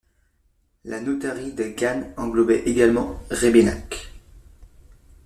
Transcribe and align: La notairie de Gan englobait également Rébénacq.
La 0.83 0.99
notairie 0.99 1.53
de 1.53 1.75
Gan 1.77 2.11
englobait 2.17 2.63
également 2.65 3.21
Rébénacq. 3.29 4.11